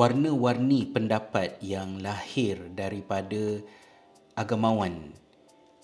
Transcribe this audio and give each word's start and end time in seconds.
warna-warni 0.00 0.88
pendapat 0.88 1.60
yang 1.60 2.00
lahir 2.00 2.56
daripada 2.72 3.60
agamawan. 4.32 5.12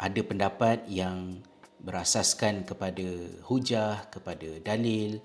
Ada 0.00 0.24
pendapat 0.24 0.88
yang 0.88 1.44
berasaskan 1.84 2.64
kepada 2.64 3.04
hujah, 3.44 4.08
kepada 4.08 4.56
dalil. 4.64 5.20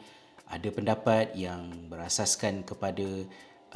Ada 0.51 0.67
pendapat 0.75 1.31
yang 1.39 1.87
berasaskan 1.87 2.67
kepada 2.67 3.07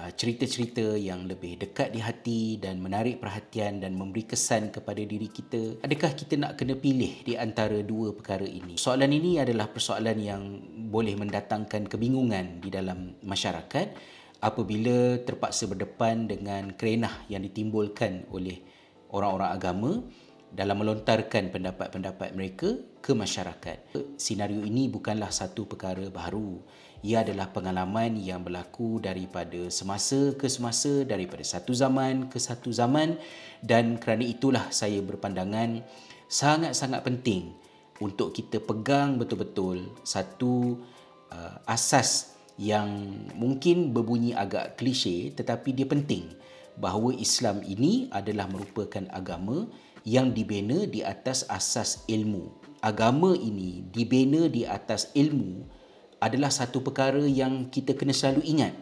uh, 0.04 0.12
cerita-cerita 0.12 1.00
yang 1.00 1.32
lebih 1.32 1.64
dekat 1.64 1.96
di 1.96 2.04
hati 2.04 2.60
dan 2.60 2.84
menarik 2.84 3.24
perhatian 3.24 3.80
dan 3.80 3.96
memberi 3.96 4.28
kesan 4.28 4.68
kepada 4.68 5.00
diri 5.00 5.32
kita. 5.32 5.80
Adakah 5.80 6.12
kita 6.12 6.36
nak 6.36 6.60
kena 6.60 6.76
pilih 6.76 7.24
di 7.24 7.40
antara 7.40 7.80
dua 7.80 8.12
perkara 8.12 8.44
ini? 8.44 8.76
Soalan 8.76 9.16
ini 9.16 9.40
adalah 9.40 9.72
persoalan 9.72 10.20
yang 10.20 10.44
boleh 10.92 11.16
mendatangkan 11.16 11.88
kebingungan 11.88 12.60
di 12.60 12.68
dalam 12.68 13.16
masyarakat 13.24 14.15
apabila 14.44 15.22
terpaksa 15.24 15.68
berdepan 15.70 16.28
dengan 16.28 16.74
kerenah 16.76 17.28
yang 17.32 17.44
ditimbulkan 17.44 18.28
oleh 18.32 18.64
orang-orang 19.12 19.52
agama 19.52 19.92
dalam 20.56 20.80
melontarkan 20.80 21.52
pendapat-pendapat 21.52 22.32
mereka 22.32 22.80
ke 23.04 23.12
masyarakat. 23.12 23.92
Senario 24.16 24.64
ini 24.64 24.88
bukanlah 24.88 25.28
satu 25.28 25.68
perkara 25.68 26.08
baru. 26.08 26.64
Ia 27.06 27.22
adalah 27.22 27.52
pengalaman 27.52 28.18
yang 28.18 28.42
berlaku 28.42 28.98
daripada 29.04 29.70
semasa 29.70 30.34
ke 30.34 30.50
semasa, 30.50 31.06
daripada 31.06 31.44
satu 31.44 31.76
zaman 31.76 32.32
ke 32.32 32.40
satu 32.40 32.72
zaman 32.72 33.20
dan 33.62 34.00
kerana 34.02 34.26
itulah 34.26 34.66
saya 34.74 35.04
berpandangan 35.06 35.86
sangat-sangat 36.26 37.06
penting 37.06 37.54
untuk 38.02 38.34
kita 38.34 38.58
pegang 38.58 39.22
betul-betul 39.22 39.86
satu 40.02 40.82
uh, 41.30 41.62
asas 41.70 42.35
yang 42.56 43.12
mungkin 43.36 43.92
berbunyi 43.92 44.32
agak 44.32 44.80
klise 44.80 45.36
tetapi 45.36 45.76
dia 45.76 45.88
penting 45.88 46.32
bahawa 46.80 47.16
Islam 47.16 47.64
ini 47.64 48.08
adalah 48.12 48.48
merupakan 48.48 49.04
agama 49.12 49.68
yang 50.06 50.32
dibina 50.32 50.86
di 50.86 51.02
atas 51.02 51.48
asas 51.50 52.06
ilmu. 52.06 52.52
Agama 52.84 53.34
ini 53.34 53.82
dibina 53.90 54.46
di 54.46 54.62
atas 54.64 55.10
ilmu 55.18 55.66
adalah 56.22 56.54
satu 56.54 56.80
perkara 56.86 57.26
yang 57.26 57.68
kita 57.74 57.98
kena 57.98 58.14
selalu 58.14 58.46
ingat 58.46 58.74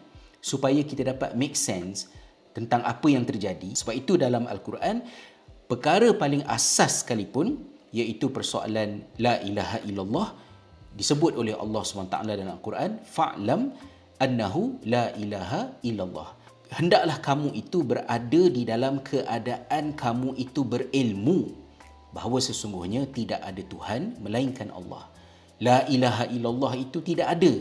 supaya 0.43 0.83
kita 0.83 1.15
dapat 1.15 1.33
make 1.39 1.55
sense 1.55 2.11
tentang 2.51 2.83
apa 2.83 3.07
yang 3.07 3.23
terjadi. 3.23 3.71
Sebab 3.73 3.95
itu 3.95 4.19
dalam 4.19 4.45
Al-Quran 4.45 5.01
perkara 5.71 6.11
paling 6.13 6.43
asas 6.45 7.01
sekalipun 7.01 7.71
iaitu 7.95 8.29
persoalan 8.29 9.07
la 9.21 9.39
ilaha 9.41 9.79
illallah 9.87 10.27
disebut 10.93 11.33
oleh 11.37 11.57
Allah 11.57 11.81
SWT 11.81 12.15
dalam 12.23 12.47
Al-Quran 12.53 13.01
fa'lam 13.01 13.73
annahu 14.21 14.77
la 14.85 15.09
ilaha 15.17 15.73
illallah. 15.81 16.29
Hendaklah 16.73 17.21
kamu 17.21 17.53
itu 17.53 17.85
berada 17.85 18.43
di 18.49 18.65
dalam 18.65 19.01
keadaan 19.05 19.93
kamu 19.93 20.33
itu 20.41 20.65
berilmu 20.65 21.53
bahawa 22.13 22.41
sesungguhnya 22.41 23.09
tidak 23.09 23.41
ada 23.41 23.61
Tuhan 23.61 24.21
melainkan 24.21 24.73
Allah. 24.73 25.09
La 25.61 25.85
ilaha 25.85 26.29
illallah 26.29 26.73
itu 26.77 27.01
tidak 27.01 27.29
ada 27.29 27.53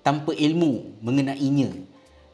tanpa 0.00 0.32
ilmu 0.32 1.00
mengenainya. 1.04 1.72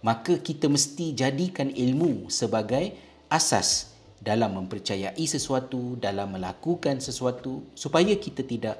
Maka 0.03 0.39
kita 0.41 0.67
mesti 0.67 1.12
jadikan 1.12 1.69
ilmu 1.70 2.31
sebagai 2.33 2.95
asas 3.31 3.95
dalam 4.20 4.53
mempercayai 4.61 5.25
sesuatu 5.25 5.97
dalam 5.97 6.37
melakukan 6.37 7.01
sesuatu 7.01 7.64
supaya 7.73 8.12
kita 8.17 8.45
tidak 8.45 8.77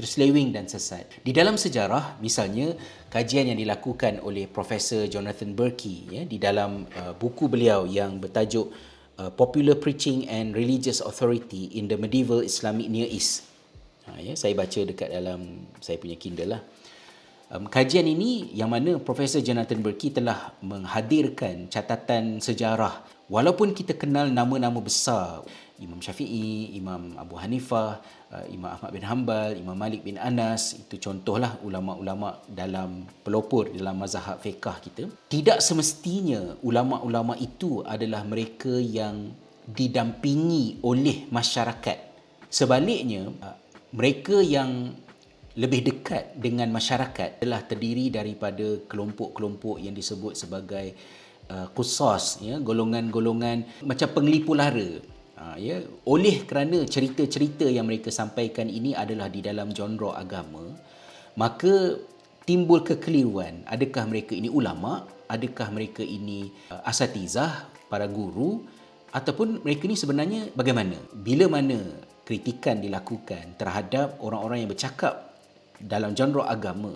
terselewing 0.00 0.56
dan 0.56 0.64
sesat. 0.64 1.04
Di 1.20 1.36
dalam 1.36 1.60
sejarah, 1.60 2.16
misalnya 2.24 2.72
kajian 3.12 3.52
yang 3.52 3.60
dilakukan 3.60 4.24
oleh 4.24 4.48
Profesor 4.48 5.04
Jonathan 5.04 5.52
Berkey 5.52 6.08
ya, 6.08 6.22
di 6.24 6.40
dalam 6.40 6.88
uh, 6.96 7.12
buku 7.12 7.52
beliau 7.52 7.84
yang 7.84 8.16
bertajuk 8.16 8.72
uh, 9.20 9.28
Popular 9.28 9.76
Preaching 9.76 10.24
and 10.32 10.56
Religious 10.56 11.04
Authority 11.04 11.76
in 11.76 11.92
the 11.92 12.00
Medieval 12.00 12.40
Islamic 12.40 12.88
Near 12.88 13.06
East. 13.12 13.44
Ha, 14.08 14.16
ya, 14.16 14.32
saya 14.32 14.56
baca 14.56 14.80
dekat 14.80 15.12
dalam 15.12 15.68
saya 15.84 16.00
punya 16.00 16.16
Kindle 16.16 16.56
lah. 16.56 16.62
Um, 17.50 17.66
kajian 17.68 18.06
ini 18.06 18.54
yang 18.54 18.72
mana 18.72 18.96
Profesor 19.02 19.42
Jonathan 19.42 19.82
Berkey 19.84 20.14
telah 20.14 20.54
menghadirkan 20.64 21.68
catatan 21.68 22.38
sejarah 22.38 23.19
walaupun 23.30 23.70
kita 23.72 23.94
kenal 23.94 24.26
nama-nama 24.26 24.82
besar 24.82 25.46
Imam 25.80 25.96
Syafi'i, 25.96 26.76
Imam 26.76 27.16
Abu 27.16 27.40
Hanifah, 27.40 28.04
uh, 28.28 28.44
Imam 28.52 28.68
Ahmad 28.68 28.92
bin 28.92 29.00
Hanbal, 29.00 29.56
Imam 29.56 29.72
Malik 29.72 30.04
bin 30.04 30.20
Anas, 30.20 30.76
itu 30.76 31.00
contohlah 31.00 31.56
ulama-ulama 31.64 32.36
dalam 32.44 33.08
pelopor 33.24 33.72
dalam 33.72 33.96
mazhab 33.96 34.36
fiqah 34.44 34.76
kita. 34.84 35.08
Tidak 35.32 35.56
semestinya 35.64 36.60
ulama-ulama 36.60 37.32
itu 37.40 37.80
adalah 37.80 38.28
mereka 38.28 38.76
yang 38.76 39.32
didampingi 39.64 40.84
oleh 40.84 41.24
masyarakat. 41.32 41.98
Sebaliknya, 42.52 43.32
uh, 43.40 43.56
mereka 43.96 44.36
yang 44.44 44.92
lebih 45.56 45.80
dekat 45.82 46.36
dengan 46.36 46.68
masyarakat 46.70 47.40
adalah 47.40 47.64
terdiri 47.64 48.12
daripada 48.12 48.84
kelompok-kelompok 48.84 49.80
yang 49.80 49.96
disebut 49.96 50.36
sebagai 50.36 50.92
uh, 51.50 51.66
kusas 51.74 52.38
ya 52.38 52.62
golongan-golongan 52.62 53.84
macam 53.84 54.08
penglipu 54.14 54.54
lara. 54.54 55.02
Ha, 55.40 55.56
ya 55.56 55.80
oleh 56.04 56.44
kerana 56.44 56.84
cerita-cerita 56.84 57.64
yang 57.64 57.88
mereka 57.88 58.12
sampaikan 58.12 58.68
ini 58.68 58.92
adalah 58.92 59.32
di 59.32 59.40
dalam 59.40 59.72
genre 59.72 60.12
agama 60.12 60.76
maka 61.34 61.96
timbul 62.46 62.84
kekeliruan. 62.86 63.64
Adakah 63.66 64.04
mereka 64.06 64.36
ini 64.36 64.52
ulama? 64.52 65.08
Adakah 65.30 65.72
mereka 65.74 66.02
ini 66.04 66.50
uh, 66.70 66.82
asatizah 66.86 67.66
para 67.90 68.06
guru? 68.06 68.62
Ataupun 69.10 69.66
mereka 69.66 69.90
ini 69.90 69.98
sebenarnya 69.98 70.54
bagaimana? 70.54 70.94
Bila 71.10 71.50
mana 71.50 71.78
kritikan 72.22 72.78
dilakukan 72.78 73.58
terhadap 73.58 74.22
orang-orang 74.22 74.62
yang 74.62 74.70
bercakap 74.70 75.34
dalam 75.82 76.14
genre 76.14 76.46
agama 76.46 76.94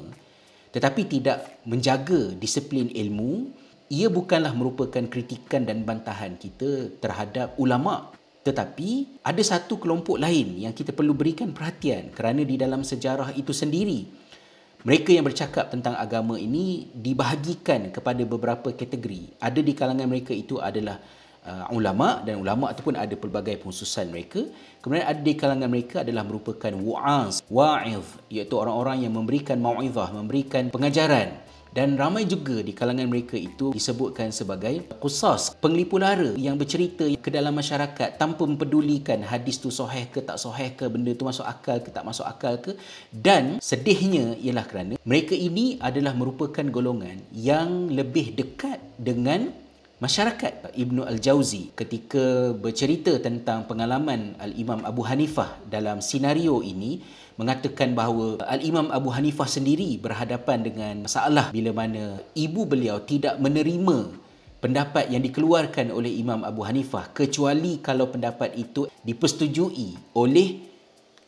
tetapi 0.74 1.06
tidak 1.06 1.62
menjaga 1.62 2.34
disiplin 2.34 2.90
ilmu 2.90 3.46
ia 3.92 4.08
bukanlah 4.08 4.52
merupakan 4.56 5.04
kritikan 5.08 5.68
dan 5.68 5.84
bantahan 5.84 6.36
kita 6.40 7.00
terhadap 7.00 7.56
ulama 7.60 8.12
tetapi 8.44 9.20
ada 9.24 9.40
satu 9.40 9.80
kelompok 9.80 10.20
lain 10.20 10.68
yang 10.68 10.76
kita 10.76 10.92
perlu 10.92 11.16
berikan 11.16 11.56
perhatian 11.56 12.12
kerana 12.12 12.44
di 12.44 12.60
dalam 12.60 12.84
sejarah 12.84 13.32
itu 13.32 13.56
sendiri 13.56 14.04
mereka 14.84 15.16
yang 15.16 15.24
bercakap 15.24 15.72
tentang 15.72 15.96
agama 15.96 16.36
ini 16.36 16.92
dibahagikan 16.92 17.88
kepada 17.88 18.20
beberapa 18.28 18.68
kategori. 18.68 19.32
Ada 19.40 19.64
di 19.64 19.72
kalangan 19.72 20.04
mereka 20.04 20.36
itu 20.36 20.60
adalah 20.60 21.00
uh, 21.40 21.72
ulama 21.72 22.20
dan 22.20 22.36
ulama 22.36 22.68
ataupun 22.68 23.00
ada 23.00 23.16
pelbagai 23.16 23.64
penghususan 23.64 24.12
mereka. 24.12 24.44
Kemudian 24.84 25.08
ada 25.08 25.20
di 25.24 25.32
kalangan 25.40 25.72
mereka 25.72 26.04
adalah 26.04 26.28
merupakan 26.28 26.68
wa'az, 26.76 27.40
wa'iz 27.48 28.04
iaitu 28.28 28.60
orang-orang 28.60 29.08
yang 29.08 29.16
memberikan 29.16 29.56
mau'izah, 29.56 30.12
memberikan 30.12 30.68
pengajaran 30.68 31.32
dan 31.74 31.98
ramai 31.98 32.22
juga 32.22 32.62
di 32.62 32.70
kalangan 32.70 33.10
mereka 33.10 33.34
itu 33.34 33.74
disebutkan 33.74 34.30
sebagai 34.30 34.86
kusas 35.02 35.58
penglipu 35.58 35.98
lara 35.98 36.30
yang 36.38 36.54
bercerita 36.54 37.02
ke 37.18 37.28
dalam 37.34 37.50
masyarakat 37.50 38.14
tanpa 38.14 38.46
mempedulikan 38.46 39.26
hadis 39.26 39.58
tu 39.58 39.74
sahih 39.74 40.06
ke 40.06 40.22
tak 40.22 40.38
sahih 40.38 40.70
ke 40.78 40.86
benda 40.86 41.10
tu 41.18 41.26
masuk 41.26 41.42
akal 41.42 41.82
ke 41.82 41.90
tak 41.90 42.06
masuk 42.06 42.22
akal 42.22 42.54
ke. 42.62 42.78
Dan 43.10 43.58
sedihnya 43.58 44.38
ialah 44.38 44.64
kerana 44.70 44.94
mereka 45.02 45.34
ini 45.34 45.82
adalah 45.82 46.14
merupakan 46.14 46.62
golongan 46.70 47.18
yang 47.34 47.90
lebih 47.90 48.38
dekat 48.38 48.78
dengan 48.94 49.63
masyarakat 50.02 50.74
Ibnu 50.74 51.06
Al-Jauzi 51.06 51.70
ketika 51.78 52.50
bercerita 52.54 53.14
tentang 53.22 53.66
pengalaman 53.70 54.34
Al-Imam 54.42 54.82
Abu 54.82 55.06
Hanifah 55.06 55.62
dalam 55.70 56.02
senario 56.02 56.62
ini 56.64 57.02
mengatakan 57.38 57.94
bahawa 57.94 58.42
Al-Imam 58.46 58.90
Abu 58.90 59.10
Hanifah 59.10 59.46
sendiri 59.46 59.98
berhadapan 59.98 60.66
dengan 60.66 60.94
masalah 61.06 61.54
bila 61.54 61.70
mana 61.74 62.18
ibu 62.34 62.66
beliau 62.66 63.02
tidak 63.02 63.38
menerima 63.38 64.10
pendapat 64.64 65.12
yang 65.12 65.20
dikeluarkan 65.20 65.92
oleh 65.92 66.08
Imam 66.08 66.40
Abu 66.40 66.64
Hanifah 66.64 67.12
kecuali 67.12 67.84
kalau 67.84 68.08
pendapat 68.08 68.56
itu 68.56 68.88
dipersetujui 69.04 70.16
oleh 70.16 70.48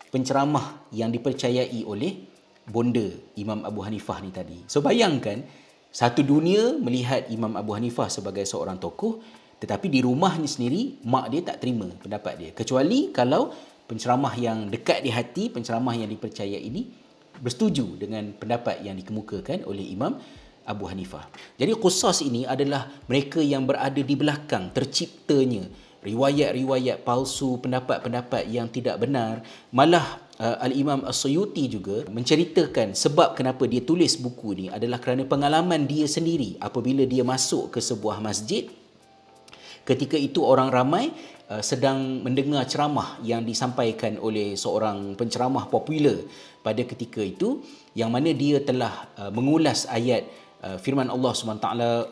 penceramah 0.08 0.88
yang 0.94 1.12
dipercayai 1.12 1.84
oleh 1.84 2.16
bonda 2.64 3.04
Imam 3.36 3.62
Abu 3.62 3.84
Hanifah 3.84 4.18
ni 4.24 4.32
tadi. 4.32 4.64
So 4.66 4.80
bayangkan 4.80 5.44
satu 5.92 6.20
dunia 6.20 6.76
melihat 6.76 7.28
Imam 7.32 7.54
Abu 7.56 7.72
Hanifah 7.74 8.10
sebagai 8.12 8.44
seorang 8.44 8.76
tokoh 8.80 9.22
tetapi 9.56 9.88
di 9.88 10.04
rumahnya 10.04 10.44
sendiri 10.44 11.00
mak 11.08 11.32
dia 11.32 11.40
tak 11.40 11.64
terima 11.64 11.88
pendapat 12.00 12.34
dia 12.36 12.50
kecuali 12.52 13.10
kalau 13.14 13.50
penceramah 13.86 14.34
yang 14.36 14.66
dekat 14.66 15.00
di 15.06 15.10
hati, 15.14 15.48
penceramah 15.48 15.94
yang 15.94 16.10
dipercaya 16.10 16.58
ini 16.58 16.90
bersetuju 17.38 17.96
dengan 17.96 18.34
pendapat 18.34 18.82
yang 18.82 18.98
dikemukakan 18.98 19.64
oleh 19.64 19.94
Imam 19.94 20.18
Abu 20.66 20.90
Hanifah. 20.90 21.30
Jadi 21.54 21.72
qusas 21.78 22.26
ini 22.26 22.42
adalah 22.42 22.90
mereka 23.06 23.38
yang 23.38 23.62
berada 23.64 24.02
di 24.02 24.14
belakang 24.18 24.74
terciptanya 24.74 25.85
riwayat-riwayat 26.06 27.02
palsu, 27.02 27.58
pendapat-pendapat 27.58 28.46
yang 28.46 28.70
tidak 28.70 29.02
benar, 29.02 29.42
malah 29.74 30.22
uh, 30.38 30.62
Al-Imam 30.62 31.02
As-Suyuti 31.02 31.66
juga 31.66 32.06
menceritakan 32.06 32.94
sebab 32.94 33.34
kenapa 33.34 33.66
dia 33.66 33.82
tulis 33.82 34.14
buku 34.14 34.54
ni 34.54 34.66
adalah 34.70 35.02
kerana 35.02 35.26
pengalaman 35.26 35.84
dia 35.90 36.06
sendiri 36.06 36.54
apabila 36.62 37.02
dia 37.02 37.26
masuk 37.26 37.74
ke 37.74 37.82
sebuah 37.82 38.22
masjid. 38.22 38.70
Ketika 39.86 40.18
itu 40.18 40.42
orang 40.42 40.70
ramai 40.70 41.10
uh, 41.50 41.62
sedang 41.62 42.22
mendengar 42.22 42.66
ceramah 42.70 43.18
yang 43.26 43.42
disampaikan 43.42 44.18
oleh 44.22 44.54
seorang 44.54 45.18
penceramah 45.18 45.66
popular 45.66 46.22
pada 46.62 46.82
ketika 46.82 47.22
itu 47.22 47.62
yang 47.94 48.10
mana 48.14 48.30
dia 48.34 48.62
telah 48.62 49.10
uh, 49.18 49.30
mengulas 49.30 49.86
ayat 49.90 50.45
firman 50.82 51.06
Allah 51.06 51.32
SWT 51.32 51.68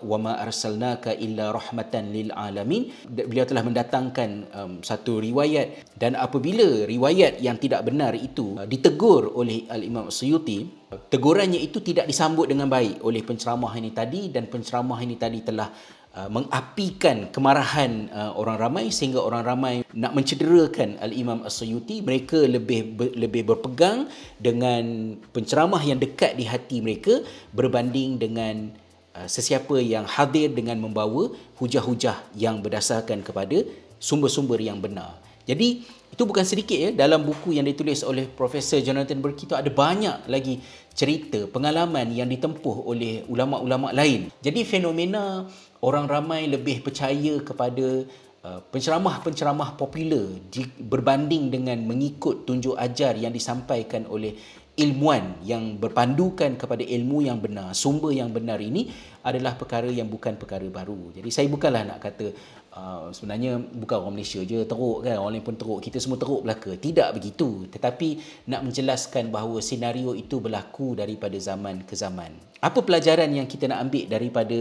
wa 0.06 0.18
ma 0.22 0.32
arsalnaka 0.38 1.16
illa 1.18 1.50
rahmatan 1.50 2.14
lil 2.14 2.30
alamin. 2.30 2.94
Beliau 3.10 3.42
telah 3.42 3.66
mendatangkan 3.66 4.30
um, 4.54 4.72
satu 4.80 5.18
riwayat. 5.18 5.90
Dan 5.98 6.14
apabila 6.14 6.86
riwayat 6.86 7.42
yang 7.42 7.58
tidak 7.58 7.82
benar 7.84 8.14
itu 8.14 8.54
uh, 8.54 8.68
ditegur 8.68 9.34
oleh 9.34 9.66
al 9.66 9.82
Imam 9.82 10.06
Suyuti 10.08 10.86
tegurannya 10.94 11.58
itu 11.58 11.82
tidak 11.82 12.06
disambut 12.06 12.46
dengan 12.46 12.70
baik 12.70 13.02
oleh 13.02 13.26
penceramah 13.26 13.74
ini 13.74 13.90
tadi. 13.90 14.30
Dan 14.30 14.46
penceramah 14.46 15.02
ini 15.02 15.18
tadi 15.18 15.42
telah 15.42 15.68
Uh, 16.14 16.30
mengapikan 16.30 17.26
kemarahan 17.34 18.06
uh, 18.14 18.38
orang 18.38 18.54
ramai 18.54 18.86
sehingga 18.94 19.18
orang 19.18 19.42
ramai 19.42 19.74
nak 19.98 20.14
mencederakan 20.14 20.94
al-Imam 21.02 21.42
As-Suyuti 21.42 22.06
mereka 22.06 22.38
lebih 22.38 22.94
ber, 22.94 23.10
lebih 23.18 23.42
berpegang 23.42 24.06
dengan 24.38 25.18
penceramah 25.34 25.82
yang 25.82 25.98
dekat 25.98 26.38
di 26.38 26.46
hati 26.46 26.78
mereka 26.78 27.18
berbanding 27.50 28.22
dengan 28.22 28.70
uh, 29.18 29.26
sesiapa 29.26 29.74
yang 29.82 30.06
hadir 30.06 30.54
dengan 30.54 30.78
membawa 30.86 31.34
hujah-hujah 31.58 32.38
yang 32.38 32.62
berdasarkan 32.62 33.18
kepada 33.26 33.66
sumber-sumber 33.98 34.62
yang 34.62 34.78
benar. 34.78 35.18
Jadi 35.44 35.84
itu 36.14 36.22
bukan 36.22 36.46
sedikit 36.46 36.78
ya 36.78 36.90
dalam 36.94 37.26
buku 37.26 37.58
yang 37.58 37.66
ditulis 37.66 38.06
oleh 38.06 38.30
Profesor 38.30 38.78
Jonathan 38.78 39.18
Burke 39.18 39.50
itu 39.50 39.54
ada 39.58 39.66
banyak 39.66 40.30
lagi 40.30 40.62
cerita 40.94 41.50
pengalaman 41.50 42.14
yang 42.14 42.30
ditempuh 42.30 42.86
oleh 42.86 43.26
ulama-ulama 43.26 43.90
lain. 43.90 44.30
Jadi 44.38 44.62
fenomena 44.62 45.44
orang 45.82 46.06
ramai 46.06 46.46
lebih 46.46 46.86
percaya 46.86 47.42
kepada 47.42 48.06
uh, 48.46 48.60
penceramah-penceramah 48.70 49.74
popular 49.74 50.38
berbanding 50.78 51.50
dengan 51.50 51.82
mengikut 51.82 52.46
tunjuk 52.46 52.78
ajar 52.78 53.18
yang 53.18 53.34
disampaikan 53.34 54.06
oleh 54.06 54.38
ilmuwan 54.74 55.38
yang 55.46 55.78
berpandukan 55.78 56.58
kepada 56.58 56.82
ilmu 56.82 57.22
yang 57.22 57.38
benar, 57.38 57.70
sumber 57.78 58.10
yang 58.10 58.34
benar 58.34 58.58
ini 58.58 58.90
adalah 59.22 59.54
perkara 59.54 59.86
yang 59.86 60.10
bukan 60.10 60.34
perkara 60.34 60.66
baru. 60.66 61.14
Jadi 61.14 61.30
saya 61.30 61.46
bukanlah 61.46 61.86
nak 61.86 61.98
kata 62.02 62.34
uh, 62.74 63.06
sebenarnya 63.14 63.54
bukan 63.62 64.02
orang 64.02 64.18
Malaysia 64.18 64.42
je 64.42 64.66
teruk 64.66 65.06
kan, 65.06 65.22
orang 65.22 65.38
lain 65.38 65.46
pun 65.46 65.54
teruk, 65.54 65.78
kita 65.78 66.02
semua 66.02 66.18
teruk 66.18 66.42
belaka. 66.42 66.74
Tidak 66.74 67.08
begitu. 67.14 67.70
Tetapi 67.70 68.08
nak 68.50 68.66
menjelaskan 68.66 69.30
bahawa 69.30 69.62
senario 69.62 70.10
itu 70.18 70.42
berlaku 70.42 70.98
daripada 70.98 71.38
zaman 71.38 71.86
ke 71.86 71.94
zaman. 71.94 72.34
Apa 72.58 72.82
pelajaran 72.82 73.30
yang 73.30 73.46
kita 73.46 73.70
nak 73.70 73.86
ambil 73.86 74.10
daripada 74.10 74.58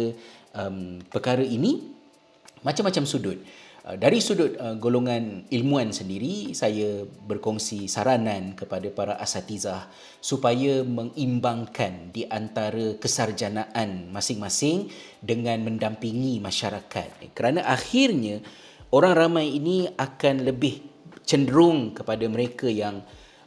um, 0.54 1.02
perkara 1.10 1.42
ini 1.42 1.90
macam-macam 2.62 3.04
sudut. 3.10 3.42
Uh, 3.84 4.00
dari 4.00 4.24
sudut 4.24 4.56
uh, 4.64 4.80
golongan 4.80 5.44
ilmuan 5.52 5.92
sendiri, 5.92 6.56
saya 6.56 7.04
berkongsi 7.04 7.92
saranan 7.92 8.56
kepada 8.56 8.88
para 8.96 9.20
asatizah 9.20 9.92
supaya 10.24 10.88
mengimbangkan 10.88 12.16
di 12.16 12.24
antara 12.32 12.96
kesarjanaan 12.96 14.08
masing-masing 14.08 14.88
dengan 15.20 15.68
mendampingi 15.68 16.40
masyarakat. 16.40 17.36
Kerana 17.36 17.68
akhirnya 17.68 18.40
orang 18.96 19.20
ramai 19.20 19.52
ini 19.52 19.92
akan 20.00 20.48
lebih 20.48 20.80
cenderung 21.28 21.92
kepada 21.92 22.24
mereka 22.32 22.72
yang 22.72 23.04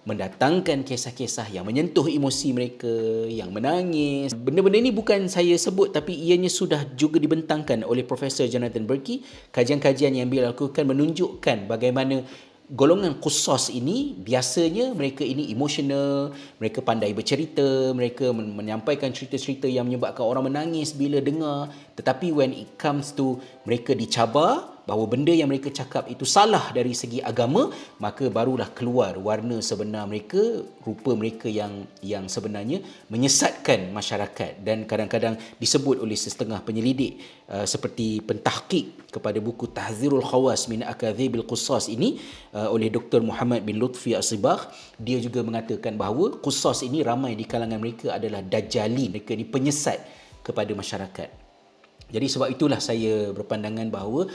mendatangkan 0.06 0.87
kisah-kisah 0.87 1.50
yang 1.50 1.67
menyentuh 1.67 2.06
emosi 2.06 2.55
mereka, 2.55 2.94
yang 3.26 3.50
menangis. 3.50 4.31
Benda-benda 4.38 4.79
ini 4.79 4.94
bukan 4.94 5.26
saya 5.26 5.58
sebut 5.58 5.91
tapi 5.91 6.14
ianya 6.14 6.47
sudah 6.47 6.87
juga 6.94 7.19
dibentangkan 7.19 7.82
oleh 7.82 8.06
Profesor 8.06 8.47
Jonathan 8.47 8.87
Berkey. 8.87 9.26
Kajian-kajian 9.50 10.14
yang 10.14 10.31
beliau 10.31 10.55
lakukan 10.55 10.87
menunjukkan 10.87 11.67
bagaimana 11.67 12.23
golongan 12.70 13.19
khusus 13.23 13.70
ini 13.75 14.14
biasanya 14.19 14.94
mereka 14.94 15.26
ini 15.26 15.50
emosional, 15.50 16.35
mereka 16.62 16.82
pandai 16.82 17.11
bercerita, 17.11 17.91
mereka 17.91 18.31
menyampaikan 18.31 19.11
cerita-cerita 19.11 19.67
yang 19.67 19.91
menyebabkan 19.91 20.23
orang 20.23 20.50
menangis 20.50 20.94
bila 20.94 21.19
dengar. 21.19 21.70
Tetapi 21.99 22.31
when 22.31 22.55
it 22.55 22.70
comes 22.79 23.11
to 23.11 23.43
mereka 23.67 23.91
dicabar, 23.91 24.75
bahawa 24.87 25.05
benda 25.11 25.35
yang 25.35 25.50
mereka 25.50 25.69
cakap 25.75 26.06
itu 26.06 26.23
salah 26.23 26.71
dari 26.71 26.94
segi 26.94 27.19
agama 27.19 27.75
maka 27.99 28.31
barulah 28.31 28.71
keluar 28.71 29.19
warna 29.19 29.59
sebenar 29.59 30.06
mereka 30.06 30.62
rupa 30.87 31.19
mereka 31.19 31.50
yang 31.50 31.91
yang 32.00 32.31
sebenarnya 32.31 32.81
menyesatkan 33.11 33.91
masyarakat. 33.91 34.62
Dan 34.62 34.87
kadang-kadang 34.87 35.35
disebut 35.59 35.99
oleh 35.99 36.15
setengah 36.15 36.62
penyelidik 36.62 37.19
uh, 37.50 37.67
seperti 37.67 38.23
pentahqiq 38.23 39.11
kepada 39.11 39.43
buku 39.43 39.67
Tahzirul 39.75 40.23
Khawas 40.23 40.71
min 40.71 40.87
Akadzibil 40.87 41.43
Qussas 41.43 41.91
ini 41.91 42.23
uh, 42.55 42.71
oleh 42.71 42.87
Dr 42.87 43.27
Muhammad 43.27 43.67
bin 43.67 43.82
Lutfi 43.82 44.15
Asibah 44.15 44.71
dia 45.03 45.19
juga 45.19 45.43
mengatakan 45.43 45.99
bahawa 45.99 46.39
Qussas 46.39 46.87
ini 46.87 47.03
ramai 47.03 47.35
di 47.35 47.43
kalangan 47.43 47.82
mereka 47.82 48.15
adalah 48.15 48.39
dajjali 48.39 49.11
mereka 49.11 49.35
ni 49.35 49.43
penyesat 49.43 49.99
kepada 50.47 50.71
masyarakat. 50.71 51.29
Jadi 52.06 52.27
sebab 52.31 52.49
itulah 52.55 52.79
saya 52.79 53.35
berpandangan 53.35 53.91
bahawa 53.91 54.31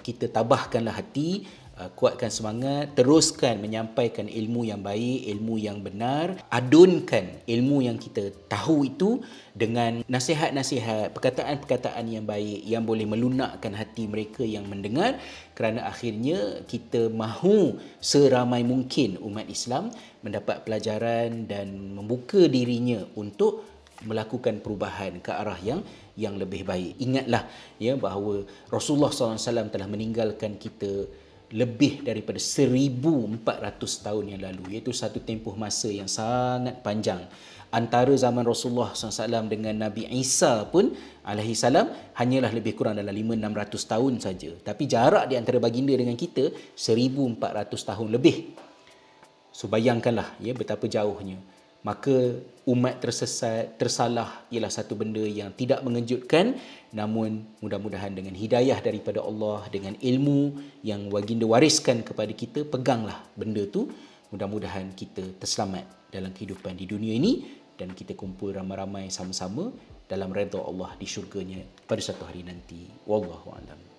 kita 0.00 0.32
tabahkanlah 0.32 0.96
hati, 0.96 1.44
uh, 1.76 1.90
kuatkan 1.92 2.32
semangat, 2.32 2.96
teruskan 2.96 3.60
menyampaikan 3.60 4.26
ilmu 4.26 4.64
yang 4.64 4.80
baik, 4.80 5.28
ilmu 5.28 5.60
yang 5.60 5.84
benar, 5.84 6.40
adunkan 6.48 7.44
ilmu 7.44 7.84
yang 7.84 8.00
kita 8.00 8.32
tahu 8.48 8.88
itu 8.88 9.20
dengan 9.52 10.00
nasihat-nasihat, 10.08 11.12
perkataan-perkataan 11.12 12.04
yang 12.08 12.24
baik 12.24 12.64
yang 12.64 12.82
boleh 12.88 13.04
melunakkan 13.04 13.76
hati 13.76 14.08
mereka 14.08 14.42
yang 14.42 14.64
mendengar. 14.66 15.20
Kerana 15.56 15.88
akhirnya 15.88 16.64
kita 16.68 17.08
mahu 17.08 17.80
seramai 18.00 18.64
mungkin 18.64 19.16
umat 19.20 19.48
Islam 19.48 19.92
mendapat 20.20 20.64
pelajaran 20.64 21.48
dan 21.48 21.96
membuka 21.96 22.44
dirinya 22.44 23.04
untuk 23.16 23.64
melakukan 24.04 24.60
perubahan 24.60 25.24
ke 25.24 25.32
arah 25.32 25.56
yang 25.64 25.80
yang 26.16 26.40
lebih 26.40 26.64
baik. 26.64 26.96
Ingatlah 26.98 27.46
ya 27.76 27.94
bahawa 27.94 28.42
Rasulullah 28.72 29.12
SAW 29.12 29.68
telah 29.68 29.86
meninggalkan 29.86 30.56
kita 30.56 31.06
lebih 31.54 32.02
daripada 32.02 32.42
1400 32.42 33.36
tahun 33.78 34.24
yang 34.34 34.42
lalu. 34.42 34.80
Iaitu 34.80 34.90
satu 34.90 35.22
tempoh 35.22 35.54
masa 35.54 35.86
yang 35.92 36.10
sangat 36.10 36.82
panjang. 36.82 37.22
Antara 37.70 38.10
zaman 38.16 38.42
Rasulullah 38.46 38.96
SAW 38.96 39.46
dengan 39.46 39.76
Nabi 39.76 40.08
Isa 40.08 40.64
pun 40.70 40.96
alaihi 41.26 41.52
salam 41.52 41.92
hanyalah 42.16 42.50
lebih 42.50 42.72
kurang 42.72 42.96
dalam 42.96 43.12
5-600 43.12 43.92
tahun 43.92 44.14
saja. 44.18 44.50
Tapi 44.64 44.82
jarak 44.88 45.28
di 45.28 45.34
antara 45.36 45.60
baginda 45.60 45.92
dengan 45.92 46.16
kita 46.16 46.50
1400 46.74 47.36
tahun 47.76 48.08
lebih. 48.10 48.56
So 49.52 49.68
bayangkanlah 49.68 50.40
ya 50.40 50.56
betapa 50.56 50.88
jauhnya 50.88 51.55
maka 51.86 52.42
umat 52.66 52.98
tersesat, 52.98 53.78
tersalah 53.78 54.42
ialah 54.50 54.66
satu 54.74 54.98
benda 54.98 55.22
yang 55.22 55.54
tidak 55.54 55.86
mengejutkan. 55.86 56.58
Namun 56.90 57.46
mudah-mudahan 57.62 58.10
dengan 58.10 58.34
hidayah 58.34 58.82
daripada 58.82 59.22
Allah 59.22 59.62
dengan 59.70 59.94
ilmu 60.02 60.58
yang 60.82 61.06
baginda 61.06 61.46
wariskan 61.46 62.02
kepada 62.02 62.34
kita 62.34 62.66
peganglah 62.66 63.22
benda 63.38 63.62
tu. 63.70 63.86
Mudah-mudahan 64.34 64.98
kita 64.98 65.38
terselamat 65.38 65.86
dalam 66.10 66.34
kehidupan 66.34 66.74
di 66.74 66.90
dunia 66.90 67.14
ini 67.14 67.46
dan 67.78 67.94
kita 67.94 68.18
kumpul 68.18 68.50
ramai-ramai 68.50 69.06
sama-sama 69.06 69.70
dalam 70.10 70.34
redha 70.34 70.58
Allah 70.58 70.90
di 70.98 71.06
syurganya 71.06 71.62
pada 71.86 72.02
satu 72.02 72.26
hari 72.26 72.42
nanti. 72.42 72.90
Wallahu 73.06 73.54
alam 73.54 73.95